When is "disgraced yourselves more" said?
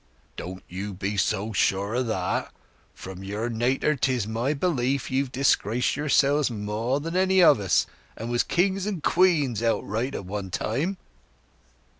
5.31-6.99